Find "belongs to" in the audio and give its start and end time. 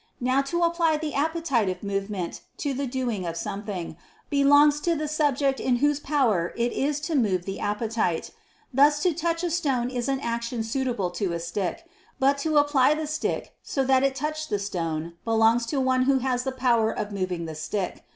4.31-4.95, 15.23-15.79